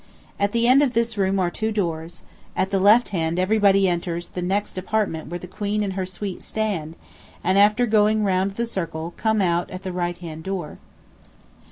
At 0.39 0.51
the 0.51 0.67
end 0.67 0.81
of 0.81 0.95
this 0.95 1.15
room 1.15 1.37
are 1.37 1.51
two 1.51 1.71
doors: 1.71 2.23
at 2.55 2.71
the 2.71 2.79
left 2.79 3.09
hand 3.09 3.37
everybody 3.37 3.87
enters 3.87 4.29
the 4.29 4.41
next 4.41 4.75
apartment 4.79 5.29
where 5.29 5.37
the 5.37 5.45
Queen 5.45 5.83
and 5.83 5.93
her 5.93 6.07
suite 6.07 6.41
stand, 6.41 6.95
and 7.43 7.55
after 7.55 7.85
going 7.85 8.23
round 8.23 8.55
the 8.55 8.65
circle, 8.65 9.13
come 9.15 9.41
out 9.41 9.69
at 9.69 9.83
the 9.83 9.93
right 9.93 10.17
hand 10.17 10.43
door. 10.43 10.79